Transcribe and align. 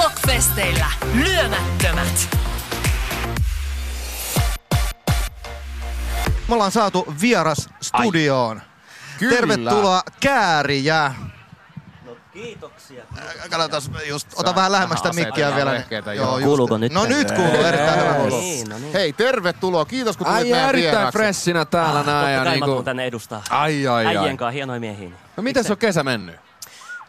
Blockfesteillä 0.00 0.86
lyömättömät. 1.14 2.28
Me 6.48 6.54
ollaan 6.54 6.70
saatu 6.70 7.14
vieras 7.20 7.68
studioon. 7.82 8.62
Kyllä. 9.18 9.34
Tervetuloa 9.34 10.02
Käärijä. 10.20 11.14
Kiitoksia. 12.32 13.04
Katsotaan 13.50 13.82
just, 14.08 14.28
ota 14.36 14.54
vähän 14.54 14.72
lähemmäs 14.72 14.98
sitä 14.98 15.12
mikkiä 15.12 15.54
vielä. 15.56 15.72
vehkeitä, 15.72 16.14
Joo. 16.14 16.40
Kuuluuko 16.40 16.78
nyt? 16.78 16.92
No 16.92 17.04
nyt 17.04 17.30
kuuluu 17.30 17.62
erittäin 17.64 18.00
hyvä. 18.00 18.14
Kuuluu. 18.14 18.40
Niin, 18.40 18.68
no 18.68 18.78
niin. 18.78 18.92
Hei, 18.92 19.12
tervetuloa. 19.12 19.84
Kiitos 19.84 20.16
kun 20.16 20.26
tulit 20.26 20.42
meidän 20.42 20.68
erittäin 20.68 20.92
vieraaksi. 20.92 21.18
freshinä 21.18 21.64
täällä 21.64 22.02
näin. 22.02 22.06
Totta 22.06 22.30
Ja 22.30 22.36
kai 22.38 22.44
mä 22.44 22.50
niinku... 22.50 22.66
tuun 22.66 22.84
tänne 22.84 23.04
edustaa. 23.04 23.42
Ai 23.50 23.86
ai 23.86 24.06
ai. 24.06 24.16
Äijien 24.16 24.36
kanssa 24.36 24.50
hienoja 24.50 24.80
miehiä. 24.80 25.10
No 25.36 25.42
miten 25.42 25.64
se 25.64 25.72
on 25.72 25.78
kesä 25.78 26.02
mennyt? 26.02 26.49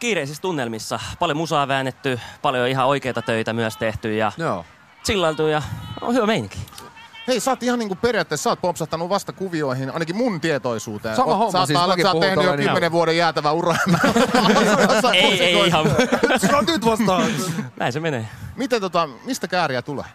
Kiireisissä 0.02 0.42
tunnelmissa. 0.42 1.00
Paljon 1.18 1.36
musaa 1.36 1.68
väännetty, 1.68 2.20
paljon 2.42 2.68
ihan 2.68 2.86
oikeita 2.86 3.22
töitä 3.22 3.52
myös 3.52 3.76
tehty 3.76 4.16
ja 4.16 4.32
Joo. 4.38 4.64
chillailtu 5.04 5.46
ja 5.46 5.62
on 6.00 6.14
hyvä 6.14 6.26
meininki. 6.26 6.58
Hei, 7.28 7.40
sä 7.40 7.50
oot 7.50 7.62
ihan 7.62 7.78
niinku 7.78 7.94
periaatteessa, 7.94 8.42
sä 8.42 8.50
oot 8.50 8.60
popsahtanut 8.60 9.08
vasta 9.08 9.32
kuvioihin, 9.32 9.90
ainakin 9.90 10.16
mun 10.16 10.40
tietoisuuteen. 10.40 11.16
Sama 11.16 11.32
Oot- 11.32 11.36
homma, 11.36 11.52
sä 11.52 11.58
oot, 11.58 11.66
siis 11.66 11.78
mäkin 11.86 12.04
sä 12.04 12.12
oot 12.12 12.20
tehnyt 12.20 12.44
jo 12.44 12.56
kymmenen 12.56 12.92
vuoden 12.92 13.16
jäätävä 13.16 13.52
ura. 13.52 13.76
ei, 15.14 15.42
ei 15.42 15.66
ihan. 15.66 15.86
nyt 16.66 16.84
vastaan. 16.84 17.30
Näin 17.76 17.92
se 17.92 18.00
menee. 18.00 18.28
Miten 18.56 18.80
tota, 18.80 19.08
mistä 19.24 19.48
kääriä 19.48 19.82
tulee? 19.82 20.06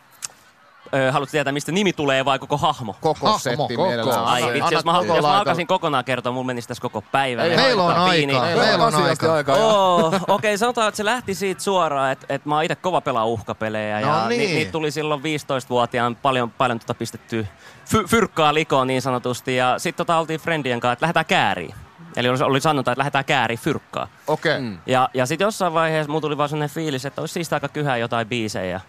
Öö, 0.94 1.12
haluatko 1.12 1.32
tietää, 1.32 1.54
mistä 1.54 1.72
nimi 1.72 1.94
tulee 1.94 2.26
vai 2.26 2.40
koko 2.40 2.58
hahmo? 2.58 2.96
Koko 3.02 3.26
Hahmo, 3.26 3.40
setti 3.40 3.76
koko. 3.76 3.88
mielellään. 3.88 4.26
Ai 4.26 4.54
vitsi, 4.54 4.74
jos 4.74 4.86
mä, 4.86 5.02
jos 5.06 5.22
mä 5.22 5.38
alkaisin 5.38 5.68
kokonaan 5.68 6.06
kertoa, 6.06 6.32
mulla 6.32 6.46
menisi 6.46 6.68
tässä 6.68 6.82
koko 6.82 7.04
päivä. 7.12 7.44
Ei 7.44 7.52
Ja 7.52 7.58
Meillä 7.58 7.84
on 7.84 7.96
aikaa. 7.96 8.46
Meillä 8.46 8.86
on 8.86 8.96
aikaa. 9.32 9.56
Oh, 9.56 10.06
Okei, 10.06 10.24
okay, 10.28 10.58
sanotaan, 10.58 10.88
että 10.88 10.98
se 10.98 11.06
lähti 11.06 11.36
siitä 11.36 11.64
suoraan, 11.64 12.12
että, 12.12 12.26
että 12.30 12.50
mä 12.50 12.56
oon 12.56 12.64
itse 12.64 12.76
kova 12.76 13.02
pelaa 13.02 13.26
uhkapelejä 13.26 14.02
No 14.02 14.08
ja 14.08 14.28
niin. 14.28 14.42
ni, 14.42 14.56
niitä 14.56 14.72
tuli 14.72 14.92
silloin 14.92 15.22
15-vuotiaan 15.22 16.16
paljon, 16.16 16.52
paljon 16.52 16.80
tota 16.80 16.94
pistettyä 16.94 17.46
fy, 17.86 18.04
fyrkkaa 18.04 18.54
likoon 18.54 18.88
niin 18.88 19.02
sanotusti 19.02 19.56
ja 19.56 19.76
sitten 19.80 20.06
tota 20.06 20.20
oltiin 20.20 20.40
friendien 20.40 20.80
kanssa, 20.80 20.94
että 20.94 21.04
lähdetään 21.04 21.26
kääriin. 21.26 21.76
Eli 22.18 22.30
oli, 22.30 22.38
oli 22.42 22.62
sanonta, 22.62 22.92
että 22.92 23.00
lähdetään 23.00 23.26
kääriin 23.26 23.60
fyrkkaa. 23.60 24.08
Okei. 24.28 24.60
Mm. 24.60 24.78
Ja, 24.86 25.10
ja 25.14 25.26
sitten 25.26 25.46
jossain 25.46 25.74
vaiheessa 25.74 26.12
mulla 26.12 26.22
tuli 26.22 26.38
vaan 26.38 26.50
sellainen 26.50 26.76
fiilis, 26.76 27.06
että 27.06 27.22
olisi 27.22 27.34
siitä 27.34 27.56
aika 27.56 27.68
kyhää 27.68 27.98
jotain 27.98 28.28
biisejä. 28.28 28.82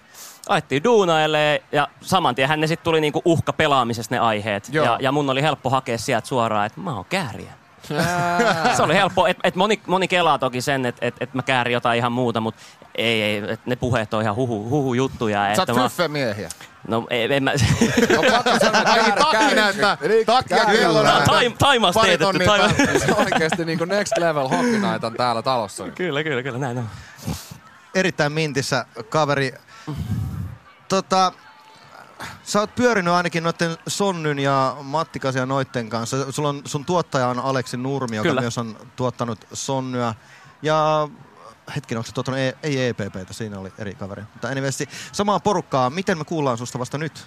Ajettiin 0.48 0.84
duunaille 0.84 1.62
ja 1.72 1.88
saman 2.00 2.34
tien 2.34 2.60
ne 2.60 2.66
sitten 2.66 2.84
tuli 2.84 3.00
niinku 3.00 3.22
uhka 3.24 3.52
pelaamisesta 3.52 4.14
ne 4.14 4.18
aiheet. 4.18 4.68
Joo. 4.72 4.84
Ja, 4.84 4.98
ja 5.00 5.12
mun 5.12 5.30
oli 5.30 5.42
helppo 5.42 5.70
hakea 5.70 5.98
sieltä 5.98 6.28
suoraan, 6.28 6.66
että 6.66 6.80
mä 6.80 6.94
oon 6.94 7.04
kääriä. 7.04 7.52
Se 8.76 8.82
oli 8.82 8.94
helppo. 8.94 9.26
Et, 9.26 9.36
et 9.44 9.54
moni, 9.54 9.80
moni 9.86 10.08
kelaa 10.08 10.38
toki 10.38 10.60
sen, 10.60 10.86
että 10.86 11.06
et, 11.06 11.14
et 11.20 11.34
mä 11.34 11.42
käärin 11.42 11.72
jotain 11.72 11.98
ihan 11.98 12.12
muuta, 12.12 12.40
mutta 12.40 12.62
ei, 12.94 13.22
ei 13.22 13.42
et 13.48 13.66
ne 13.66 13.76
puheet 13.76 14.14
on 14.14 14.22
ihan 14.22 14.36
huhu, 14.36 14.68
huhu 14.68 14.94
juttuja. 14.94 15.54
Sä 15.56 15.62
Että 15.62 15.72
oot 15.72 15.82
mä, 15.82 15.88
fyffemiehiä. 15.88 16.48
No 16.88 17.06
ei, 17.10 17.34
en 17.34 17.42
mä... 17.44 17.52
No 18.16 18.22
pakko 18.32 18.50
sanoa, 18.60 18.78
että 18.80 18.92
Ai 18.92 18.98
käär- 19.00 19.18
takki 19.18 19.36
käär- 19.36 19.54
näyttää. 19.54 19.96
Eli 20.00 20.24
Takki 20.24 20.54
ja 20.54 20.64
käär- 20.64 20.72
kello 20.72 21.02
näyttää. 21.02 21.26
Taim, 21.26 21.52
taimaas 21.58 21.94
Pari 21.94 22.08
teetetty. 22.08 22.44
päälle. 22.46 22.98
Se 22.98 23.12
on 23.12 23.24
oikeesti 23.32 23.64
niinku 23.64 23.84
next 23.84 24.18
level 24.18 24.48
hockey 24.48 24.78
night 24.78 25.04
on 25.04 25.14
täällä 25.14 25.42
talossa. 25.42 25.88
kyllä, 25.90 26.22
kyllä, 26.24 26.42
kyllä, 26.42 26.58
näin 26.58 26.78
on. 26.78 26.88
Erittäin 27.94 28.32
mintissä 28.32 28.84
kaveri. 29.08 29.52
Tota, 30.88 31.32
sä 32.42 32.60
oot 32.60 32.74
pyörinyt 32.74 33.12
ainakin 33.14 33.42
noiden 33.44 33.76
Sonnyn 33.86 34.38
ja 34.38 34.76
Mattikasen 34.82 35.40
ja 35.40 35.46
noitten 35.46 35.88
kanssa. 35.88 36.32
Sulla 36.32 36.48
on, 36.48 36.62
sun 36.64 36.84
tuottaja 36.84 37.26
on 37.28 37.38
Aleksi 37.38 37.76
Nurmi, 37.76 38.16
joka 38.16 38.28
Kyllä. 38.28 38.40
myös 38.40 38.58
on 38.58 38.76
tuottanut 38.96 39.38
Sonnyä. 39.52 40.14
Ja 40.62 41.08
hetken, 41.76 41.98
onko 41.98 42.06
se 42.06 42.14
tuottanut, 42.14 42.40
ei, 42.40 42.54
ei 42.62 42.88
EPPtä, 42.88 43.32
siinä 43.32 43.58
oli 43.58 43.72
eri 43.78 43.94
kaveri. 43.94 44.22
Mutta 44.22 44.48
anyways, 44.48 44.78
samaa 45.12 45.40
porukkaa. 45.40 45.90
Miten 45.90 46.18
me 46.18 46.24
kuullaan 46.24 46.58
susta 46.58 46.78
vasta 46.78 46.98
nyt? 46.98 47.26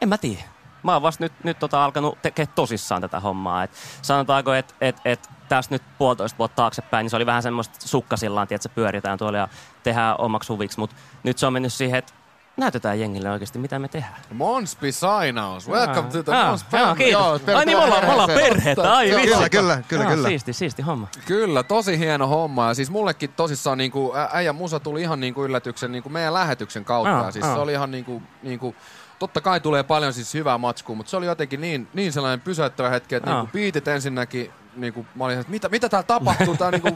En 0.00 0.08
mä 0.08 0.18
tiedä. 0.18 0.42
Mä 0.82 0.92
oon 0.92 1.02
vasta 1.02 1.24
nyt, 1.24 1.32
nyt 1.44 1.58
tota 1.58 1.84
alkanut 1.84 2.22
tekemään 2.22 2.54
tosissaan 2.54 3.00
tätä 3.00 3.20
hommaa. 3.20 3.64
Et 3.64 3.70
sanotaanko, 4.02 4.54
että 4.54 4.74
et, 4.80 4.96
et 5.04 5.30
tästä 5.48 5.74
nyt 5.74 5.82
puolitoista 5.98 6.38
vuotta 6.38 6.56
taaksepäin, 6.56 7.04
niin 7.04 7.10
se 7.10 7.16
oli 7.16 7.26
vähän 7.26 7.42
semmoista 7.42 7.88
sukkasillaan, 7.88 8.46
että 8.50 8.68
pyöritään 8.68 9.18
tuolla 9.18 9.38
ja 9.38 9.48
tehdään 9.82 10.14
omaksi 10.18 10.52
huviksi. 10.52 10.78
Mutta 10.78 10.96
nyt 11.22 11.38
se 11.38 11.46
on 11.46 11.52
mennyt 11.52 11.72
siihen, 11.72 11.98
että 11.98 12.12
näytetään 12.56 13.00
jengille 13.00 13.30
oikeasti, 13.30 13.58
mitä 13.58 13.78
me 13.78 13.88
tehdään. 13.88 14.16
Monspi 14.32 14.92
Sainaus. 14.92 15.68
Welcome 15.68 16.08
to 16.10 16.22
the 16.22 16.32
Ah, 16.32 16.46
Mons 16.48 16.64
joo, 16.72 16.80
family. 16.80 16.96
kiitos. 16.96 17.42
Joo, 17.46 17.58
Ai 17.58 17.66
niin, 17.66 17.78
me 17.78 17.84
ollaan, 17.84 18.04
me 18.04 18.12
ollaan 18.12 18.30
perhettä. 18.30 18.94
Ai 18.94 19.08
Joo, 19.10 19.20
vitsi. 19.20 19.34
Kyllä, 19.34 19.48
kyllä, 19.48 19.82
kyllä, 19.88 20.04
Joo, 20.04 20.12
kyllä. 20.12 20.28
Siisti, 20.28 20.52
siisti 20.52 20.82
homma. 20.82 21.08
Kyllä, 21.26 21.62
tosi 21.62 21.98
hieno 21.98 22.26
homma. 22.26 22.68
Ja 22.68 22.74
siis 22.74 22.90
mullekin 22.90 23.32
tosissaan 23.32 23.78
niinku, 23.78 24.12
ä- 24.16 24.28
äijän 24.32 24.54
musa 24.54 24.80
tuli 24.80 25.00
ihan 25.02 25.20
niinku 25.20 25.44
yllätyksen 25.44 25.92
niinku 25.92 26.08
meidän 26.08 26.34
lähetyksen 26.34 26.84
kautta. 26.84 27.18
Aa, 27.18 27.24
ja 27.24 27.30
siis 27.30 27.44
aa. 27.44 27.54
se 27.54 27.60
oli 27.60 27.72
ihan 27.72 27.90
niinku, 27.90 28.22
niinku, 28.42 28.74
totta 29.18 29.40
kai 29.40 29.60
tulee 29.60 29.82
paljon 29.82 30.12
siis 30.12 30.34
hyvää 30.34 30.58
matskua, 30.58 30.96
mutta 30.96 31.10
se 31.10 31.16
oli 31.16 31.26
jotenkin 31.26 31.60
niin, 31.60 31.88
niin 31.94 32.12
sellainen 32.12 32.40
pysäyttävä 32.40 32.90
hetki, 32.90 33.14
että 33.14 33.30
Aa. 33.30 33.36
niinku 33.36 33.52
biitit 33.52 33.88
ensinnäkin 33.88 34.50
niinku, 34.76 35.06
mä 35.14 35.24
olin, 35.24 35.38
että 35.38 35.50
mitä, 35.50 35.68
mitä 35.68 35.88
täällä 35.88 36.06
tapahtuu? 36.06 36.56
Tää 36.56 36.70
niinku, 36.70 36.88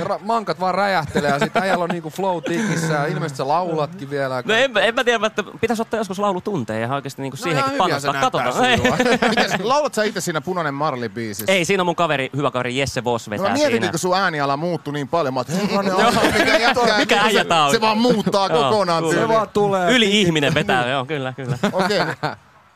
ra- 0.00 0.18
mankat 0.22 0.60
vaan 0.60 0.74
räjähtelee 0.74 1.30
ja 1.30 1.38
sitten 1.38 1.62
äijällä 1.62 1.84
on 1.84 1.90
niinku 1.90 2.10
flow 2.10 2.42
tikissä 2.42 2.92
ja 2.94 3.06
ilmeisesti 3.06 3.36
sä 3.36 3.48
laulatkin 3.48 4.10
vielä. 4.10 4.42
No 4.46 4.54
en, 4.54 4.70
en 4.78 4.94
mä 4.94 5.04
tiedä, 5.04 5.26
että 5.26 5.42
pitäisi 5.60 5.82
ottaa 5.82 6.00
joskus 6.00 6.18
laulutunteja 6.18 6.80
ja 6.88 6.94
oikeasti 6.94 7.22
niinku 7.22 7.36
No 7.40 7.42
siihenkin 7.42 7.74
ihan 7.74 7.86
hyviä 7.86 8.00
se 8.00 8.08
panostaa. 8.08 8.42
näyttää 8.42 8.78
Katsotaan. 9.24 9.68
laulat 9.68 9.94
sä 9.94 10.04
itse 10.04 10.20
siinä 10.20 10.40
Punainen 10.40 10.74
Marli-biisissä? 10.74 11.44
Ei, 11.52 11.64
siinä 11.64 11.82
on 11.82 11.86
mun 11.86 11.96
kaveri, 11.96 12.30
hyvä 12.36 12.50
kaveri 12.50 12.78
Jesse 12.78 13.04
Voss 13.04 13.26
No 13.26 13.30
vetää 13.30 13.48
mä 13.50 13.56
siinä. 13.56 13.70
mietin, 13.70 13.90
kun 13.90 13.98
sun 13.98 14.16
ääniala 14.16 14.56
muuttui 14.56 14.92
niin 14.92 15.08
paljon. 15.08 15.34
Mä 15.34 15.40
oot, 15.40 15.48
mikä 16.38 16.58
jätkää. 16.58 16.98
Mikä 16.98 17.22
äijä 17.22 17.42
se, 17.42 17.48
tää 17.48 17.64
on? 17.64 17.70
Se 17.70 17.80
vaan 17.80 17.98
muuttaa 17.98 18.48
kokonaan. 18.48 19.10
Se 19.10 19.28
vaan 19.28 19.48
tulee. 19.48 19.92
Yli-ihminen 19.92 20.54
vetää, 20.54 20.88
joo, 20.88 21.04
kyllä, 21.04 21.32
kyllä. 21.32 21.58
Okei. 21.72 21.98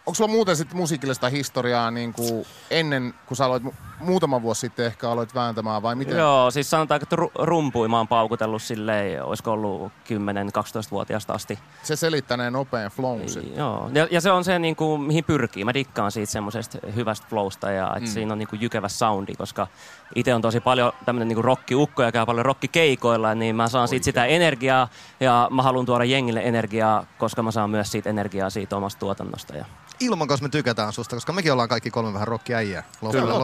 Onko 0.06 0.14
sulla 0.14 0.30
muuten 0.30 0.56
sitten 0.56 0.76
musiikillista 0.76 1.28
historiaa 1.28 1.90
niin 1.90 2.12
kuin 2.12 2.46
ennen, 2.70 3.14
kun 3.26 3.36
sä 3.36 3.44
aloit 3.44 3.62
mu- 3.62 3.74
muutama 4.00 4.42
vuosi 4.42 4.60
sitten 4.60 4.86
ehkä 4.86 5.10
aloit 5.10 5.34
vääntämään 5.34 5.82
vai 5.82 5.94
miten? 5.94 6.18
Joo, 6.18 6.50
siis 6.50 6.70
sanotaan, 6.70 7.00
että 7.02 7.16
ru- 7.16 7.44
rumpui 7.44 7.88
mä 7.88 7.96
oon 7.96 8.08
paukutellut 8.08 8.62
silleen, 8.62 9.24
olisiko 9.24 9.52
ollut 9.52 9.92
10-12-vuotiaasta 9.92 11.32
asti. 11.32 11.58
Se 11.82 11.96
selittäneen 11.96 12.52
nopean 12.52 12.90
flown. 12.90 13.20
Joo, 13.56 13.90
ja, 13.94 14.08
ja, 14.10 14.20
se 14.20 14.30
on 14.30 14.44
se, 14.44 14.58
niin 14.58 14.76
kuin, 14.76 15.00
mihin 15.00 15.24
pyrkii. 15.24 15.64
Mä 15.64 15.74
dikkaan 15.74 16.12
siitä 16.12 16.32
semmoisesta 16.32 16.78
hyvästä 16.94 17.26
flowsta 17.30 17.70
ja 17.70 17.86
että 17.86 18.08
mm. 18.08 18.12
siinä 18.12 18.32
on 18.32 18.38
niin 18.38 18.48
kuin, 18.48 18.60
jykevä 18.60 18.88
soundi, 18.88 19.34
koska 19.34 19.66
itse 20.14 20.34
on 20.34 20.42
tosi 20.42 20.60
paljon 20.60 20.92
tämmöinen 21.04 21.28
niin 21.28 21.44
rockiukko 21.44 22.02
ja 22.02 22.12
käy 22.12 22.26
paljon 22.26 22.46
rockikeikoilla, 22.46 23.34
niin 23.34 23.56
mä 23.56 23.68
saan 23.68 23.88
siitä 23.88 24.04
sitä 24.04 24.24
energiaa 24.24 24.88
ja 25.20 25.48
mä 25.50 25.62
haluan 25.62 25.86
tuoda 25.86 26.04
jengille 26.04 26.40
energiaa, 26.40 27.04
koska 27.18 27.42
mä 27.42 27.50
saan 27.50 27.70
myös 27.70 27.92
siitä 27.92 28.10
energiaa 28.10 28.50
siitä 28.50 28.76
omasta 28.76 29.00
tuotannosta. 29.00 29.56
Ja, 29.56 29.64
Ilman 30.00 30.28
kanssa 30.28 30.42
me 30.44 30.48
tykätään 30.48 30.92
susta, 30.92 31.16
koska 31.16 31.32
mekin 31.32 31.52
ollaan 31.52 31.68
kaikki 31.68 31.90
kolme 31.90 32.12
vähän 32.12 32.28
rockiäjiä. 32.28 32.84
Kyllä, 33.10 33.34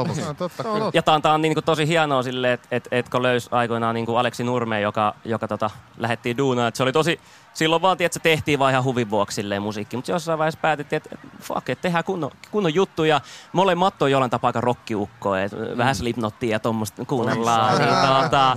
lopuksi. 0.45 0.63
no, 0.63 0.69
totta, 0.69 0.79
kyllä. 0.79 0.91
ja 0.95 1.03
tää 1.03 1.15
on, 1.15 1.23
tää 1.23 1.35
on 1.35 1.43
niin 1.43 1.55
kuin, 1.55 1.65
tosi 1.65 1.89
hienoa 1.89 2.23
silleen, 2.23 2.53
että 2.53 2.69
et, 2.71 2.89
et, 2.91 3.09
kun 3.09 3.23
löysi 3.23 3.49
aikoinaan 3.51 3.95
niin 3.95 4.07
kuin 4.07 4.19
Aleksi 4.19 4.45
Nurme, 4.45 4.81
joka, 4.81 5.15
joka 5.25 5.49
tota, 5.49 5.71
lähettiin 5.99 6.37
duunaan, 6.37 6.69
että 6.69 6.77
se 6.77 6.83
oli 6.83 6.93
tosi, 6.93 7.21
silloin 7.55 7.83
vaan, 7.83 7.97
että 8.01 8.15
se 8.15 8.21
tehtiin 8.21 8.59
vaan 8.59 8.73
ihan 8.73 8.85
huvin 8.85 9.11
vuoksi 9.11 9.35
silleen 9.35 9.63
musiikki, 9.63 9.97
mutta 9.97 10.13
jossain 10.13 10.39
vaiheessa 10.39 10.61
päätettiin, 10.61 10.97
että 10.97 11.11
et, 11.13 11.21
fuck, 11.41 11.69
että 11.69 11.83
tehdään 11.83 12.05
kunnon, 12.05 12.31
kunnon 12.51 12.75
juttu 12.75 13.05
ja 13.05 13.21
molemmat 13.53 14.03
on 14.03 14.11
jollain 14.11 14.31
tapaa 14.31 14.49
aika 14.49 14.61
rockiukko, 14.61 15.35
että 15.35 15.57
mm. 15.57 15.79
vähän 15.79 15.95
slipnottia 15.95 16.51
ja 16.51 16.61
tuommoista 16.61 17.05
kuunnellaan, 17.05 17.79
niin, 17.79 17.89
tota, 17.89 18.57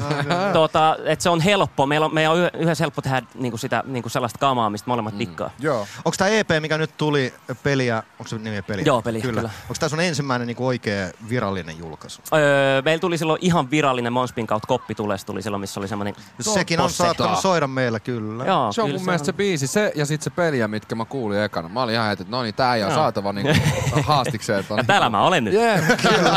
tota, 0.53 0.97
että 1.05 1.23
se 1.23 1.29
on 1.29 1.41
helppo, 1.41 1.85
meillä 1.85 2.05
on, 2.05 2.13
meidän 2.13 2.31
on 2.31 2.39
yh- 2.39 2.51
yhdessä 2.53 2.83
helppo 2.83 3.01
tehdä 3.01 3.21
niin 3.35 3.51
kuin 3.51 3.59
sitä, 3.59 3.83
niin 3.85 4.03
kuin 4.03 4.11
sellaista 4.11 4.39
kamaa, 4.39 4.69
mistä 4.69 4.89
molemmat 4.89 5.13
mm. 5.13 5.19
dikkaa. 5.19 5.49
Joo. 5.59 5.87
Onko 6.05 6.15
tämä 6.17 6.29
EP, 6.29 6.49
mikä 6.59 6.77
nyt 6.77 6.97
tuli, 6.97 7.33
peliä, 7.63 8.03
onko 8.19 8.27
se 8.27 8.37
nimi 8.37 8.61
peliä? 8.61 8.83
Joo, 8.85 9.01
Peliä, 9.01 9.21
kyllä. 9.21 9.41
Onko 9.41 9.75
tämä 9.79 9.89
sun 9.89 9.99
ensimmäinen 9.99 10.47
niin 10.47 10.57
oikea 10.59 11.07
virallinen 11.29 11.76
julkaisu? 11.77 12.21
Öö, 12.33 12.81
meillä 12.81 13.01
tuli 13.01 13.17
silloin 13.17 13.39
ihan 13.41 13.71
virallinen 13.71 14.13
Monspin 14.13 14.47
kautta 14.47 14.67
koppi 14.67 14.95
tules, 14.95 15.25
tuli 15.25 15.41
silloin, 15.41 15.61
missä 15.61 15.79
oli 15.79 15.87
semmoinen 15.87 16.15
Sekin 16.39 16.79
on 16.79 16.89
saattanut 16.89 17.39
soida 17.39 17.67
meillä 17.67 17.99
kyllä. 17.99 18.45
Joo, 18.45 18.71
Se 18.73 18.81
on 18.81 18.87
kyllä 18.87 18.99
mun 18.99 19.05
mielestä 19.05 19.25
se 19.25 19.33
biisi, 19.33 19.67
se 19.67 19.91
ja 19.95 20.05
sitten 20.05 20.23
se 20.23 20.29
peliä, 20.29 20.67
mitkä 20.67 20.95
mä 20.95 21.05
kuulin 21.05 21.43
ekana. 21.43 21.69
Mä 21.69 21.83
olin 21.83 21.95
ihan 21.95 22.07
heti, 22.07 22.23
että 22.23 22.31
no 22.35 22.43
niin, 22.43 22.55
tää 22.55 22.75
ei 22.75 22.83
ole 22.83 22.93
saatava 22.93 23.33
niinku 23.33 23.61
haastikseen. 24.07 24.65
Ja 24.77 24.83
täällä 24.83 25.09
mä 25.09 25.23
olen 25.23 25.43
nyt. 25.43 25.53
Jee, 25.53 25.81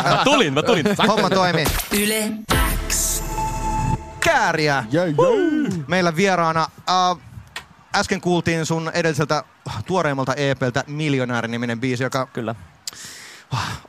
Mä 0.03 0.21
tulin, 0.23 0.53
mä 0.53 0.63
tulin. 0.63 0.85
Homma 1.07 1.29
toimii. 1.29 1.65
Yle 2.01 2.31
X. 2.89 3.23
Kääriä. 4.19 4.83
Meillä 5.87 6.15
vieraana. 6.15 6.67
Äh, 6.89 7.17
äsken 7.95 8.21
kuultiin 8.21 8.65
sun 8.65 8.91
edelliseltä 8.93 9.43
tuoreimmalta 9.85 10.33
EPltä 10.33 10.83
Miljonääri-niminen 10.87 11.79
biisi, 11.79 12.03
joka 12.03 12.25
Kyllä. 12.33 12.55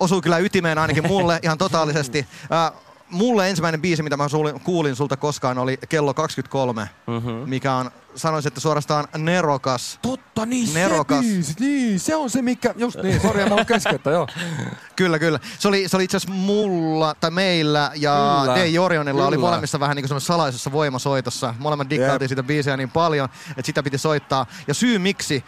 Osuu 0.00 0.20
kyllä 0.22 0.38
ytimeen 0.38 0.78
ainakin 0.78 1.06
mulle 1.06 1.38
ihan 1.42 1.58
totaalisesti. 1.58 2.26
Äh, 2.52 2.72
mulle 3.10 3.50
ensimmäinen 3.50 3.80
biisi, 3.82 4.02
mitä 4.02 4.16
mä 4.16 4.28
suulin- 4.28 4.60
kuulin 4.60 4.96
sulta 4.96 5.16
koskaan, 5.16 5.58
oli 5.58 5.78
Kello 5.88 6.14
23, 6.14 6.88
Mhm. 7.06 7.28
mikä 7.30 7.74
on 7.74 7.90
sanoisin, 8.16 8.48
että 8.48 8.60
suorastaan 8.60 9.08
nerokas. 9.18 9.98
Totta, 10.02 10.46
niin 10.46 10.74
Nerokas. 10.74 11.18
se 11.24 11.30
biisi, 11.32 11.54
niin, 11.60 12.00
se 12.00 12.16
on 12.16 12.30
se 12.30 12.42
mikä, 12.42 12.74
just 12.76 12.96
niin, 13.02 13.20
sori, 13.20 13.44
mä 13.48 13.54
oon 13.54 13.66
keskeyttä, 13.66 14.10
joo. 14.10 14.26
Kyllä, 14.96 15.18
kyllä. 15.18 15.40
Se 15.58 15.68
oli, 15.68 15.88
se 15.88 15.96
oli 15.96 16.04
itse 16.04 16.16
asiassa 16.16 16.34
mulla, 16.34 17.14
tai 17.14 17.30
meillä 17.30 17.90
ja 17.94 18.38
Kyllä, 18.42 18.54
Dei 18.56 18.78
Orionilla 18.78 19.26
oli 19.26 19.38
molemmissa 19.38 19.80
vähän 19.80 19.96
niin 19.96 20.02
kuin 20.02 20.08
semmoisessa 20.08 20.32
salaisessa 20.32 20.72
voimasoitossa. 20.72 21.54
Molemmat 21.58 21.90
dikkaatiin 21.90 22.24
Jep. 22.24 22.28
siitä 22.28 22.42
biisiä 22.42 22.76
niin 22.76 22.90
paljon, 22.90 23.28
että 23.50 23.62
sitä 23.66 23.82
piti 23.82 23.98
soittaa. 23.98 24.46
Ja 24.68 24.74
syy 24.74 24.98
miksi 24.98 25.44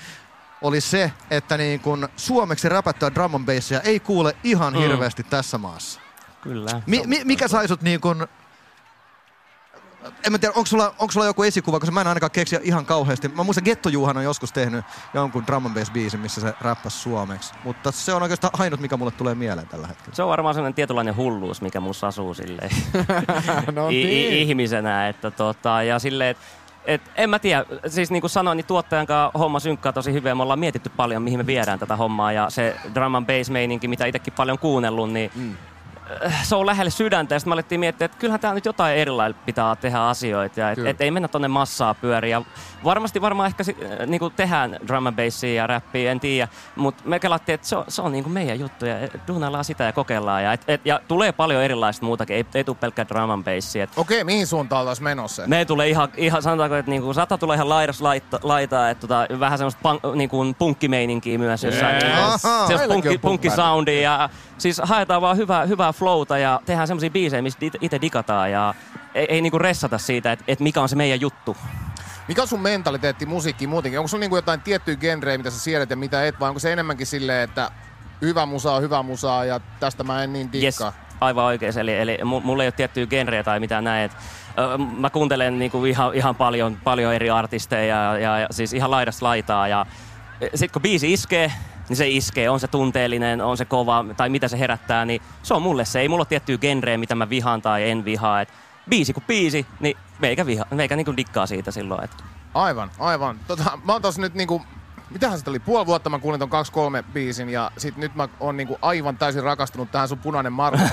oli 0.64 0.80
se, 0.80 1.12
että 1.30 1.56
niin 1.56 1.80
kun 1.80 2.08
suomeksi 2.16 2.68
räpättyä 2.68 3.14
drum 3.14 3.34
and 3.34 3.46
bassia 3.46 3.80
ei 3.80 4.00
kuule 4.00 4.36
ihan 4.44 4.72
Mm. 4.72 4.78
hirveästi 4.78 5.22
tässä 5.22 5.58
maassa. 5.58 6.00
Kyllä. 6.40 6.82
Mi- 6.86 7.02
mi- 7.06 7.24
mikä 7.24 7.48
sai 7.48 7.68
sut 7.68 7.82
niin 7.82 8.00
kun... 8.00 8.26
En 10.26 10.32
mä 10.32 10.38
tiedä, 10.38 10.52
onko 10.56 10.66
sulla, 10.66 10.94
onko 10.98 11.12
sulla 11.12 11.26
joku 11.26 11.42
esikuva, 11.42 11.80
koska 11.80 11.92
mä 11.92 12.00
en 12.00 12.06
ainakaan 12.06 12.30
keksiä 12.30 12.60
ihan 12.62 12.86
kauheasti. 12.86 13.28
Mä 13.28 13.42
muistan 13.42 13.64
Getto 13.64 13.88
Juhan 13.88 14.16
on 14.16 14.24
joskus 14.24 14.52
tehnyt 14.52 14.84
jonkun 15.14 15.46
drum 15.46 15.66
and 15.66 15.74
bass 15.74 15.90
biisin, 15.90 16.20
missä 16.20 16.40
se 16.40 16.54
räppäsi 16.60 16.98
suomeksi. 16.98 17.52
Mutta 17.64 17.92
se 17.92 18.12
on 18.14 18.22
oikeastaan 18.22 18.50
ainut, 18.62 18.80
mikä 18.80 18.96
mulle 18.96 19.10
tulee 19.10 19.34
mieleen 19.34 19.68
tällä 19.68 19.86
hetkellä. 19.86 20.14
Se 20.14 20.22
on 20.22 20.28
varmaan 20.28 20.54
sellainen 20.54 20.74
tietynlainen 20.74 21.16
hulluus, 21.16 21.60
mikä 21.62 21.80
mussa 21.80 22.06
asuu 22.06 22.34
silleen 22.34 22.70
No 23.74 23.88
i- 23.88 24.02
i- 24.02 24.06
niin. 24.06 24.32
ihmisenä. 24.48 25.08
Että 25.08 25.30
tota, 25.30 25.82
ja 25.82 25.98
silleen, 25.98 26.30
et, 26.30 26.38
et, 26.86 27.02
en 27.16 27.30
mä 27.30 27.38
tiedä, 27.38 27.64
siis 27.86 28.10
niin 28.10 28.20
kuin 28.20 28.30
sanoin, 28.30 28.56
niin 28.56 28.66
tuottajan 28.66 29.06
kanssa 29.06 29.38
homma 29.38 29.60
synkkaa 29.60 29.92
tosi 29.92 30.12
hyvin 30.12 30.36
me 30.36 30.42
ollaan 30.42 30.58
mietitty 30.58 30.90
paljon, 30.96 31.22
mihin 31.22 31.38
me 31.38 31.46
viedään 31.46 31.78
tätä 31.78 31.96
hommaa 31.96 32.32
ja 32.32 32.50
se 32.50 32.76
drum 32.94 33.14
and 33.14 33.26
bass 33.26 33.50
meininki, 33.50 33.88
mitä 33.88 34.06
itsekin 34.06 34.32
paljon 34.36 34.58
kuunnellut, 34.58 35.12
niin 35.12 35.30
mm. 35.34 35.56
Se 36.42 36.56
on 36.56 36.66
lähelle 36.66 36.90
sydäntä 36.90 37.34
ja 37.34 37.38
sitten 37.38 37.50
me 37.50 37.52
alettiin 37.52 37.80
miettiä, 37.80 38.04
että 38.04 38.18
kyllähän 38.18 38.40
täällä 38.40 38.54
nyt 38.54 38.64
jotain 38.64 38.96
erilailla 38.96 39.36
pitää 39.46 39.76
tehdä 39.76 40.00
asioita 40.00 40.60
ja 40.60 40.70
et, 40.70 40.74
Kyllä. 40.74 40.90
et 40.90 41.00
ei 41.00 41.10
mennä 41.10 41.28
tonne 41.28 41.48
massaa 41.48 41.94
pyöriä. 41.94 42.42
Varmasti 42.84 43.20
varmaan 43.20 43.46
ehkä 43.46 43.64
äh, 43.68 44.06
niinku 44.06 44.30
tehdään 44.30 44.78
drum 44.88 45.06
and 45.06 45.16
bassia 45.16 45.54
ja 45.54 45.66
rappia, 45.66 46.10
en 46.10 46.20
tiedä, 46.20 46.48
mutta 46.76 47.02
me 47.06 47.18
kelattiin, 47.18 47.54
että 47.54 47.66
se 47.66 47.76
on, 47.76 47.84
se 47.88 48.02
on 48.02 48.12
niinku 48.12 48.30
meidän 48.30 48.60
juttu 48.60 48.86
ja 48.86 48.94
duunaillaan 49.28 49.64
sitä 49.64 49.84
ja 49.84 49.92
kokeillaan 49.92 50.44
ja, 50.44 50.52
et, 50.52 50.64
et, 50.68 50.80
ja 50.84 51.00
tulee 51.08 51.32
paljon 51.32 51.62
erilaista 51.62 52.06
muutakin, 52.06 52.36
ei, 52.36 52.46
ei 52.54 52.64
tule 52.64 52.76
pelkkää 52.80 53.08
drum 53.08 53.30
and 53.30 53.44
bassia. 53.44 53.86
Okei, 53.96 54.24
mihin 54.24 54.46
suuntaan 54.46 54.80
oltaisiin 54.80 55.04
menossa? 55.04 55.42
me 55.46 55.64
tulee 55.64 55.88
ihan, 55.88 56.08
ihan 56.16 56.42
sanotaanko, 56.42 56.76
että 56.76 56.90
niinku, 56.90 57.14
sata 57.14 57.38
tulee 57.38 57.54
ihan 57.54 57.68
laidas 57.68 58.02
laita, 58.02 58.40
laitaa, 58.42 58.90
että 58.90 59.00
tota, 59.00 59.26
vähän 59.40 59.58
semmoista 59.58 59.80
punk, 59.82 60.14
niinku, 60.14 60.54
punkkimeininkiä 60.58 61.38
myös 61.38 61.64
jossain. 61.64 61.94
Yes. 61.94 62.42
Punkki, 62.42 63.08
on 63.08 63.14
punk-bändi. 63.14 63.18
punkkisoundia 63.18 64.00
ja 64.00 64.28
siis 64.58 64.80
haetaan 64.84 65.22
vaan 65.22 65.36
hyvää, 65.36 65.66
hyvää 65.66 65.92
flowta 65.94 66.38
ja 66.38 66.60
tehdään 66.66 66.86
semmoisia 66.86 67.10
biisejä, 67.10 67.42
mistä 67.42 67.66
itse 67.80 68.00
digataan 68.00 68.50
ja 68.50 68.74
ei, 69.14 69.26
ei 69.28 69.40
niinku 69.40 69.58
ressata 69.58 69.98
siitä, 69.98 70.32
että 70.32 70.44
et 70.48 70.60
mikä 70.60 70.80
on 70.80 70.88
se 70.88 70.96
meidän 70.96 71.20
juttu. 71.20 71.56
Mikä 72.28 72.42
on 72.42 72.48
sun 72.48 72.60
mentaliteetti 72.60 73.26
musiikki 73.26 73.66
muutenkin? 73.66 73.98
Onko 73.98 74.08
sulla 74.08 74.20
niinku 74.20 74.36
jotain 74.36 74.60
tiettyjä 74.60 74.96
genrejä, 74.96 75.38
mitä 75.38 75.50
sä 75.50 75.58
siedät 75.60 75.90
ja 75.90 75.96
mitä 75.96 76.26
et, 76.26 76.40
vai 76.40 76.48
onko 76.48 76.58
se 76.58 76.72
enemmänkin 76.72 77.06
silleen, 77.06 77.42
että 77.42 77.70
hyvä 78.22 78.46
musa 78.46 78.72
on 78.72 78.82
hyvä 78.82 79.02
musaa 79.02 79.44
ja 79.44 79.60
tästä 79.80 80.04
mä 80.04 80.24
en 80.24 80.32
niin 80.32 80.50
Yes, 80.54 80.74
dikkaa? 80.74 80.92
aivan 81.20 81.44
oikein. 81.44 81.78
Eli, 81.78 81.98
eli 81.98 82.18
mu- 82.22 82.44
mulla 82.44 82.62
ei 82.62 82.66
ole 82.66 82.72
tiettyä 82.72 83.06
genreä 83.06 83.42
tai 83.42 83.60
mitään 83.60 83.84
näin. 83.84 84.04
Et, 84.04 84.12
ö, 84.58 84.78
mä 84.78 85.10
kuuntelen 85.10 85.58
niinku 85.58 85.84
ihan, 85.84 86.14
ihan 86.14 86.34
paljon, 86.34 86.76
paljon 86.84 87.14
eri 87.14 87.30
artisteja 87.30 87.96
ja, 87.96 88.18
ja, 88.18 88.38
ja 88.38 88.46
siis 88.50 88.72
ihan 88.72 88.90
laidasta 88.90 89.26
laitaa. 89.26 89.68
Ja 89.68 89.86
sitten 90.54 90.70
kun 90.72 90.82
biisi 90.82 91.12
iskee, 91.12 91.52
niin 91.88 91.96
se 91.96 92.08
iskee. 92.08 92.50
On 92.50 92.60
se 92.60 92.68
tunteellinen, 92.68 93.40
on 93.40 93.56
se 93.56 93.64
kova 93.64 94.04
tai 94.16 94.28
mitä 94.28 94.48
se 94.48 94.58
herättää, 94.58 95.04
niin 95.04 95.22
se 95.42 95.54
on 95.54 95.62
mulle 95.62 95.84
se. 95.84 96.00
Ei 96.00 96.08
mulla 96.08 96.20
ole 96.20 96.26
tiettyä 96.26 96.58
genreä, 96.58 96.98
mitä 96.98 97.14
mä 97.14 97.30
vihaan 97.30 97.62
tai 97.62 97.90
en 97.90 98.04
vihaa. 98.04 98.40
Et 98.40 98.48
biisi 98.90 99.12
kuin 99.12 99.24
biisi, 99.26 99.66
niin 99.80 99.96
meikä, 100.18 100.46
viha, 100.46 100.64
meikä 100.70 100.96
niinku 100.96 101.16
dikkaa 101.16 101.46
siitä 101.46 101.70
silloin. 101.70 102.04
Et 102.04 102.10
Aivan, 102.54 102.90
aivan. 102.98 103.36
Tota, 103.46 103.78
mä 103.84 103.92
oon 103.92 104.02
tossa 104.02 104.20
nyt 104.20 104.34
niinku, 104.34 104.62
mitähän 105.14 105.38
sitä 105.38 105.50
oli, 105.50 105.58
puoli 105.58 105.86
vuotta 105.86 106.10
mä 106.10 106.18
kuulin 106.18 106.40
ton 106.40 106.48
2-3 107.00 107.04
biisin 107.12 107.48
ja 107.48 107.70
sit 107.78 107.96
nyt 107.96 108.14
mä 108.14 108.28
oon 108.40 108.56
niinku 108.56 108.78
aivan 108.82 109.16
täysin 109.18 109.42
rakastunut 109.42 109.90
tähän 109.90 110.08
sun 110.08 110.18
punainen 110.18 110.52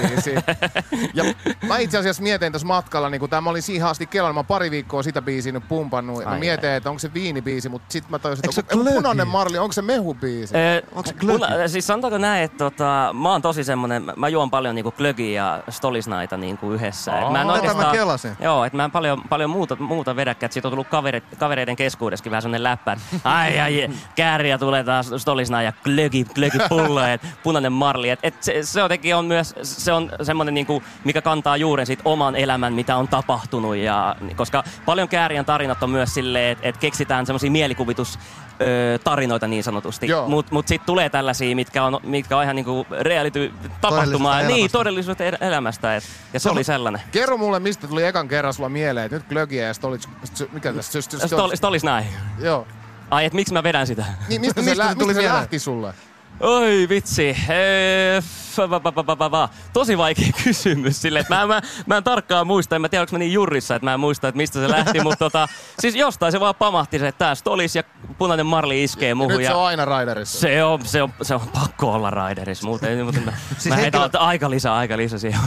biisiin. 0.09 0.43
ja 1.13 1.23
mä 1.67 1.77
itse 1.77 1.97
asiassa 1.97 2.23
mietin 2.23 2.51
tässä 2.51 2.67
matkalla, 2.67 3.09
niinku 3.09 3.27
tää 3.27 3.41
mä 3.41 3.49
olin 3.49 3.61
siihen 3.61 3.87
asti 3.87 4.05
kelalla, 4.07 4.33
mä 4.33 4.43
pari 4.43 4.71
viikkoa 4.71 5.03
sitä 5.03 5.21
biisiä 5.21 5.51
nyt 5.51 5.67
pumpannut. 5.67 6.21
Ja 6.23 6.29
mä 6.29 6.37
mietin, 6.37 6.69
ai. 6.69 6.75
että 6.75 6.89
onko 6.89 6.99
se 6.99 7.13
viinibiisi, 7.13 7.69
mutta 7.69 7.85
sit 7.91 8.09
mä 8.09 8.19
tajusin, 8.19 8.53
se 8.53 8.59
että 8.59 8.77
onko 8.77 8.91
punainen 8.91 9.27
marli, 9.27 9.57
onko 9.57 9.73
se 9.73 9.81
mehubiisi? 9.81 10.57
Ee, 10.57 10.83
Onko 10.91 11.07
se 11.07 11.13
glögi? 11.13 11.37
mulla- 11.39 11.67
siis 11.67 11.87
sanotaanko 11.87 12.17
näin, 12.17 12.43
että 12.43 12.57
tota, 12.57 13.09
mä 13.13 13.31
oon 13.31 13.41
tosi 13.41 13.63
semmonen, 13.63 14.03
mä- 14.15 14.29
juon 14.29 14.51
paljon 14.51 14.75
niinku 14.75 14.91
glögiä 14.91 15.41
ja 15.43 15.63
stolisnaita 15.69 16.37
niinku 16.37 16.71
yhdessä. 16.71 17.19
Et 17.19 17.19
mä 17.19 17.25
en 17.27 17.27
Aa. 17.27 17.33
Tätä 17.35 17.45
mä 17.45 17.53
oikeastaan- 17.53 17.95
kelasin. 17.95 18.31
Joo, 18.39 18.65
että 18.65 18.77
mä 18.77 18.83
en 18.85 18.91
paljon, 18.91 19.21
paljon 19.29 19.49
muuta, 19.49 19.75
muuta 19.75 20.15
vedäkään, 20.15 20.45
että 20.47 20.53
siitä 20.53 20.67
on 20.67 20.71
tullut 20.71 20.87
kavereiden, 20.87 21.29
kavereiden 21.39 21.75
keskuudessakin 21.75 22.31
vähän 22.31 22.41
semmonen 22.41 22.63
läppä, 22.63 22.97
ai 23.23 23.59
ai, 23.59 23.89
kääriä 24.15 24.57
tulee 24.57 24.83
taas 24.83 25.11
stolisnaa 25.17 25.61
ja 25.61 25.73
glögi, 25.83 26.25
glögi 26.35 26.57
pullo, 26.69 27.05
et 27.05 27.21
punainen 27.43 27.71
marli. 27.71 28.09
Et, 28.09 28.19
et 28.23 28.43
se, 28.43 28.63
se, 28.63 28.79
jotenkin 28.79 29.15
on 29.15 29.25
myös, 29.25 29.55
se 29.61 29.93
on 29.93 30.11
semmonen 30.23 30.53
niinku, 30.53 30.83
mikä 31.03 31.21
kantaa 31.21 31.57
juuren 31.57 31.85
siitä 31.85 32.01
oman 32.05 32.35
elämän, 32.35 32.73
mitä 32.73 32.95
on 32.95 33.07
tapahtunut. 33.07 33.75
Ja, 33.75 34.15
koska 34.35 34.63
paljon 34.85 35.07
käärien 35.07 35.45
tarinat 35.45 35.83
on 35.83 35.89
myös 35.89 36.13
silleen, 36.13 36.51
että 36.51 36.67
et 36.67 36.77
keksitään 36.77 37.25
semmoisia 37.25 37.51
mielikuvitus 37.51 38.19
ö, 38.61 38.99
tarinoita 39.03 39.47
niin 39.47 39.63
sanotusti. 39.63 40.07
Mutta 40.27 40.53
mut 40.53 40.67
sitten 40.67 40.85
tulee 40.85 41.09
tällaisia, 41.09 41.55
mitkä 41.55 41.83
on, 41.83 41.99
mitkä 42.03 42.37
on 42.37 42.43
ihan 42.43 42.55
niinku 42.55 42.87
reality 42.99 43.53
tapahtumaa. 43.81 44.41
Niin, 44.41 44.71
todellisuutta 44.71 45.23
el- 45.23 45.37
elämästä. 45.41 45.95
Et, 45.95 46.03
ja 46.33 46.39
se 46.39 46.49
oli 46.49 46.63
sellainen. 46.63 47.01
Kerro 47.11 47.37
mulle, 47.37 47.59
mistä 47.59 47.87
tuli 47.87 48.03
ekan 48.03 48.27
kerran 48.27 48.53
sulla 48.53 48.69
mieleen, 48.69 49.05
että 49.05 49.17
nyt 49.17 49.27
glögiä 49.29 49.67
ja 49.67 49.73
stolit, 49.73 50.09
mikä 50.51 50.73
tässä? 50.73 51.01
Stol, 51.01 51.55
stolis 51.55 51.83
näin. 51.83 52.05
Joo. 52.39 52.67
Ai, 53.11 53.25
et 53.25 53.33
miksi 53.33 53.53
mä 53.53 53.63
vedän 53.63 53.87
sitä? 53.87 54.05
Niin, 54.29 54.41
mistä, 54.41 54.61
se, 54.61 54.69
Mistä 54.69 54.83
lä- 54.83 54.89
se 54.89 54.95
tuli 54.95 55.05
mistä 55.07 55.13
se 55.13 55.19
mieleen? 55.21 55.39
lähti 55.39 55.59
sulle? 55.59 55.93
Oi 56.39 56.85
vitsi. 56.89 57.37
Eee, 57.49 58.19
fa- 58.55 58.69
va- 58.69 58.83
va- 58.83 58.95
va- 58.95 59.05
va- 59.07 59.19
va- 59.19 59.31
va. 59.31 59.49
Tosi 59.73 59.97
vaikea 59.97 60.27
kysymys 60.43 61.01
sille, 61.01 61.19
että 61.19 61.35
mä, 61.35 61.47
mä, 61.47 61.61
mä 61.85 61.97
en 61.97 62.03
tarkkaan 62.03 62.47
muista, 62.47 62.75
en 62.75 62.81
mä 62.81 62.89
tiedä, 62.89 63.01
onko 63.01 63.11
mä 63.11 63.17
niin 63.17 63.33
jurissa, 63.33 63.75
että 63.75 63.85
mä 63.85 63.93
en 63.93 63.99
muista, 63.99 64.27
että 64.27 64.37
mistä 64.37 64.59
se 64.59 64.69
lähti, 64.69 64.99
mutta 65.03 65.17
tota, 65.17 65.47
siis 65.79 65.95
jostain 65.95 66.31
se 66.31 66.39
vaan 66.39 66.55
pamahti 66.55 66.99
se, 66.99 67.07
että 67.07 67.19
tää 67.19 67.35
stolis 67.35 67.75
ja 67.75 67.83
punainen 68.17 68.45
marli 68.45 68.83
iskee 68.83 69.13
muuhun. 69.13 69.33
Nyt 69.33 69.43
ja 69.43 69.49
se 69.49 69.55
on 69.55 69.65
aina 69.65 69.85
Raiderissa. 69.85 70.39
se 70.39 70.63
on, 70.63 70.85
se 70.85 71.01
on, 71.03 71.13
se 71.21 71.35
on 71.35 71.41
pakko 71.53 71.93
olla 71.93 72.09
Raiderissa, 72.09 72.67
muuten, 72.67 73.03
muuten 73.03 73.23
mä, 73.25 73.31
Siis 73.31 73.63
siis 73.63 73.75
mä 73.75 73.81
heitän 73.81 74.01
henkilö- 74.01 74.19
aika 74.19 74.49
lisää, 74.49 74.75
aika 74.75 74.97
lisää 74.97 75.19
siihen. 75.19 75.39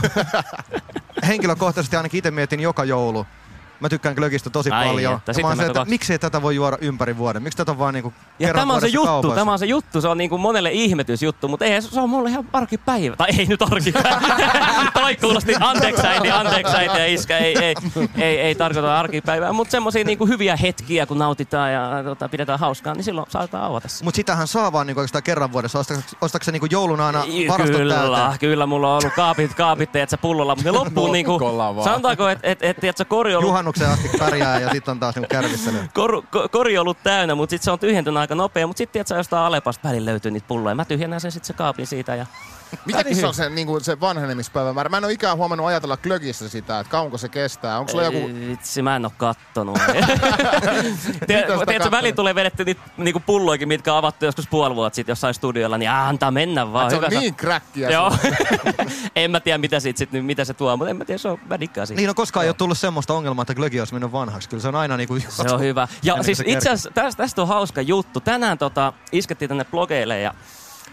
Henkilökohtaisesti 1.27 1.95
ainakin 1.95 2.17
itse 2.17 2.31
mietin 2.31 2.59
joka 2.59 2.83
joulu. 2.83 3.25
Mä 3.79 3.89
tykkään 3.89 4.15
glögistä 4.15 4.49
tosi 4.49 4.71
Ai 4.71 4.87
paljon. 4.87 5.13
että, 5.15 5.29
Ja 5.29 5.33
sitten 5.33 5.57
mä 5.57 5.63
se, 5.63 5.67
että 5.67 5.85
miksei 5.85 6.19
tätä 6.19 6.41
voi 6.41 6.55
juoda 6.55 6.77
ympäri 6.81 7.17
vuoden? 7.17 7.43
Miksi 7.43 7.57
tätä 7.57 7.71
on 7.71 7.79
vaan 7.79 7.93
niinku 7.93 8.13
Ja 8.39 8.53
tämä 8.53 8.73
on 8.73 8.81
se 8.81 8.87
juttu, 8.87 9.07
kaupoissa? 9.07 9.35
tämä 9.35 9.51
on 9.51 9.59
se 9.59 9.65
juttu, 9.65 10.01
se 10.01 10.07
on 10.07 10.17
niin 10.17 10.29
kuin 10.29 10.41
monelle 10.41 10.71
ihmetysjuttu, 10.71 11.47
mutta 11.47 11.65
ei, 11.65 11.81
se 11.81 11.99
on 11.99 12.09
mulle 12.09 12.29
ihan 12.29 12.45
arkipäivä. 12.53 13.15
Tai 13.15 13.27
ei 13.39 13.45
nyt 13.45 13.61
arkipäivä. 13.61 14.21
Toi 14.93 15.15
kuulosti, 15.15 15.53
anteeksi 15.59 16.07
äiti, 16.07 16.31
anteeksi 16.31 16.75
äiti 16.75 16.97
ja 16.97 17.05
iskä, 17.05 17.37
ei, 17.37 17.57
ei, 17.57 17.75
ei, 18.17 18.39
ei 18.39 18.55
tarkoita 18.55 18.99
arkipäivää, 18.99 19.53
mutta 19.53 19.71
semmoisia 19.71 20.03
niin 20.03 20.27
hyviä 20.27 20.55
hetkiä, 20.55 21.05
kun 21.05 21.19
nautitaan 21.19 21.73
ja 21.73 22.03
tota, 22.03 22.29
pidetään 22.29 22.59
hauskaa, 22.59 22.93
niin 22.93 23.03
silloin 23.03 23.27
saadaan 23.29 23.63
avata 23.63 23.87
se. 23.87 24.03
Mut 24.03 24.15
sitähän 24.15 24.47
saa 24.47 24.71
vaan 24.71 24.87
niinku 24.87 24.99
oikeastaan 24.99 25.23
kerran 25.23 25.51
vuodessa. 25.51 25.79
Ostaks 26.21 26.45
se 26.45 26.51
niinku 26.51 26.67
jouluna 26.71 27.05
aina 27.05 27.23
varastot 27.49 27.77
Kyllä, 27.77 27.95
täyteen? 27.95 28.39
kyllä, 28.39 28.65
mulla 28.65 28.87
on 28.95 28.99
ollut 29.03 29.13
kaapit, 29.15 29.53
kaapit 29.53 29.95
että 29.95 30.17
pullolla, 30.17 30.55
mutta 30.55 30.71
ne 30.71 30.77
loppuu 30.77 31.11
niinku, 31.11 31.39
sanotaanko, 31.83 32.29
että 32.29 32.47
et, 32.47 32.63
et, 32.63 32.83
et, 32.83 33.07
kori 33.07 33.35
on 33.35 33.43
ollut 33.43 33.55
Juhannuksen 33.65 33.89
asti 33.89 34.17
pärjää 34.19 34.59
ja 34.59 34.69
sitten 34.71 34.91
on 34.91 34.99
taas 34.99 35.15
niinku 35.15 35.27
kärvistely. 35.29 35.77
Kor, 35.93 36.21
ko, 36.31 36.49
kori 36.49 36.77
on 36.77 36.81
ollut 36.81 36.97
täynnä, 37.03 37.35
mutta 37.35 37.49
sitten 37.49 37.65
se 37.65 37.71
on 37.71 37.79
tyhjentynyt 37.79 38.17
aika 38.17 38.35
nopea. 38.35 38.67
Mutta 38.67 38.77
sitten 38.77 38.93
tiedätkö, 38.93 39.15
jostain 39.15 39.43
Alepasta 39.43 39.87
välillä 39.87 40.11
löytyy 40.11 40.31
niitä 40.31 40.47
pulloja. 40.47 40.75
Mä 40.75 40.85
tyhjennän 40.85 41.21
sen 41.21 41.31
sitten 41.31 41.47
se 41.47 41.53
kaapin 41.53 41.87
siitä. 41.87 42.15
Ja... 42.15 42.25
Mikäkin 42.85 43.15
se 43.15 43.27
on 43.27 43.33
se, 43.33 43.49
niin 43.49 43.67
kuin 43.67 43.83
se 43.83 43.99
vanhenemispäivämäärä? 43.99 44.89
Mä 44.89 44.97
en 44.97 45.03
ole 45.03 45.13
ikään 45.13 45.37
huomannut 45.37 45.67
ajatella 45.67 45.97
glögissä 45.97 46.49
sitä, 46.49 46.79
että 46.79 46.91
kauanko 46.91 47.17
se 47.17 47.29
kestää. 47.29 47.79
Onko 47.79 47.91
sulla 47.91 48.03
joku... 48.03 48.29
Vitsi, 48.49 48.81
mä 48.81 48.95
en 48.95 49.05
oo 49.05 49.11
kattonut. 49.17 49.79
Tiedätkö, 51.27 51.57
kattonut? 51.57 51.91
välillä 51.91 52.15
tulee 52.15 52.35
vedetty 52.35 52.65
niitä 52.65 52.81
niinku 52.97 53.19
pulloikin, 53.25 53.67
mitkä 53.67 53.93
on 53.93 53.99
avattu 53.99 54.25
joskus 54.25 54.47
puoli 54.47 54.75
vuotta 54.75 54.95
sitten 54.95 55.11
jossain 55.11 55.33
studiolla, 55.33 55.77
niin 55.77 55.91
aa, 55.91 56.07
antaa 56.07 56.31
mennä 56.31 56.73
vaan. 56.73 56.89
Se 56.89 56.95
on 56.95 57.03
hyvä 57.03 57.19
niin 57.19 57.35
kräkkiä. 57.35 57.89
Joo. 57.89 58.11
en 59.15 59.31
mä 59.31 59.39
tiedä, 59.39 59.57
mitä, 59.57 59.79
sit, 59.79 59.97
sit, 59.97 60.11
nyt- 60.11 60.25
mitä 60.25 60.45
se 60.45 60.53
tuo, 60.53 60.77
mutta 60.77 60.89
en 60.89 60.97
mä 60.97 61.05
tiedä, 61.05 61.17
se 61.17 61.27
on, 61.27 61.39
mä 61.49 61.59
dikkaan 61.59 61.87
siitä. 61.87 62.01
Niin 62.01 62.09
on 62.09 62.15
koskaan 62.15 62.43
ei 62.43 62.49
ole 62.49 62.55
tullut 62.57 62.77
semmoista 62.77 63.13
ongelmaa, 63.13 63.41
että 63.41 63.55
glögi 63.55 63.79
olisi 63.79 63.93
mennyt 63.93 64.11
vanhaksi. 64.11 64.49
Kyllä 64.49 64.61
se 64.61 64.67
on 64.67 64.75
aina 64.75 64.97
niinku... 64.97 65.19
Se 65.29 65.53
on 65.53 65.59
hyvä. 65.59 65.87
Ja 66.03 66.23
siis 66.23 66.37
se 66.37 66.43
itse 66.47 66.69
asiassa 66.69 66.91
tästä, 66.93 67.23
tästä 67.23 67.41
on 67.41 67.47
hauska 67.47 67.81
juttu. 67.81 68.19
Tänään 68.19 68.57
tota, 68.57 68.93
iskettiin 69.11 69.49
tänne 69.49 69.65
blogeille 69.65 70.19
ja 70.19 70.33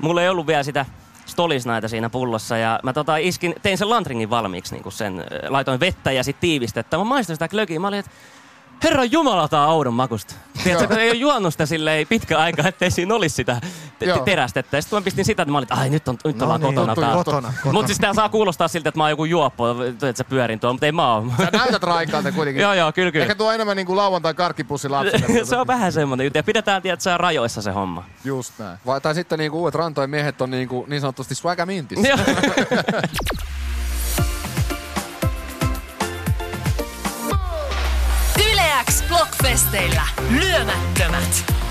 mulla 0.01 0.23
ei 0.23 0.29
ollut 0.29 0.47
vielä 0.47 0.62
sitä 0.62 0.87
stolisnaita 1.33 1.89
siinä 1.89 2.11
pullossa 2.11 2.57
ja 2.57 2.81
mä 2.83 2.93
tota, 2.93 3.17
iskin, 3.17 3.55
tein 3.62 3.79
sen 3.79 3.91
lantringin 3.91 4.31
valmiiksi 4.31 4.75
niin 4.75 4.93
sen, 4.93 5.25
laitoin 5.49 5.81
vettä 5.81 6.12
ja 6.12 6.25
sit 6.25 6.41
tiivistettä. 6.41 6.99
Mä 6.99 7.05
maistoin 7.05 7.37
sitä 7.37 7.49
glögiä, 7.49 7.81
mä 7.81 7.89
olin, 7.89 7.99
että 7.99 8.11
Herra 8.83 9.05
Jumala, 9.05 9.49
tää 9.49 9.67
on 9.67 9.73
oudon 9.73 9.95
makusta. 9.95 10.35
Tiedätkö, 10.65 10.89
kun 10.89 10.99
ei 10.99 11.11
ole 11.11 11.19
juonut 11.19 11.55
sitä 11.55 11.67
silleen 11.67 12.07
pitkä 12.07 12.39
aika, 12.39 12.69
ettei 12.69 12.91
siinä 12.91 13.15
olisi 13.15 13.35
sitä 13.35 13.61
Joo. 14.09 14.18
terästettä. 14.25 14.76
Ja 14.76 14.82
sitten 14.82 14.99
mä 14.99 15.02
pistin 15.04 15.25
sitä, 15.25 15.42
että 15.42 15.52
mä 15.52 15.59
olin, 15.59 15.68
ai 15.71 15.90
nyt, 15.90 16.09
on, 16.09 16.18
nyt 16.25 16.37
No 16.37 16.44
ollaan 16.44 16.61
niin, 16.61 16.75
kotona 16.75 16.94
kotona, 16.94 17.12
taas. 17.12 17.25
kotona, 17.25 17.52
kotona. 17.56 17.73
Mutta 17.73 17.87
siis 17.87 17.99
tää 17.99 18.14
saa 18.14 18.28
kuulostaa 18.28 18.68
siltä, 18.68 18.88
että 18.88 18.99
mä 18.99 19.04
oon 19.04 19.11
joku 19.11 19.25
juoppo, 19.25 19.85
että 19.85 20.12
sä 20.14 20.25
pyörin 20.25 20.61
tuolla, 20.61 20.75
mutta 20.75 20.87
ei 20.87 20.92
mä 20.92 21.14
oon. 21.14 21.32
Sä 21.37 21.49
näytät 21.52 21.82
raikaalta 21.82 22.32
kuitenkin. 22.32 22.62
joo, 22.66 22.75
joo, 22.75 22.92
kyllä, 22.92 23.12
kyllä. 23.12 23.23
Ehkä 23.25 23.35
tuo 23.35 23.52
enemmän 23.52 23.76
niinku 23.76 23.97
lauantai 23.97 24.35
karkkipussi 24.35 24.88
lapsille. 24.88 25.44
se 25.44 25.56
on 25.56 25.66
vähän 25.66 25.92
semmoinen 25.92 26.25
juttu. 26.25 26.38
Ja 26.38 26.42
pidetään, 26.42 26.82
tiedätkö, 26.82 27.18
rajoissa 27.18 27.62
se 27.62 27.71
homma. 27.71 28.04
Just 28.25 28.52
näin. 28.59 28.78
Vai, 28.87 29.00
tai 29.00 29.14
sitten 29.14 29.38
niinku 29.38 29.61
uudet 29.61 29.75
rantojen 29.75 30.11
miehet 30.11 30.40
on 30.42 30.50
niinku, 30.50 30.85
niin 30.88 31.00
sanotusti 31.00 31.35
swagamintis. 31.35 31.99
Joo. 32.04 32.18
Yle 38.52 38.62
X 38.90 39.02
Blockfesteillä 39.09 40.02
lyömättömät. 40.30 41.62